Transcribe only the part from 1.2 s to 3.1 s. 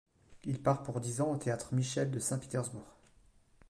ans, au Théâtre Michel de Saint-Pétersbourg.